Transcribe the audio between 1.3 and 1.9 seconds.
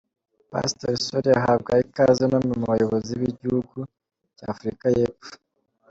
ahabwa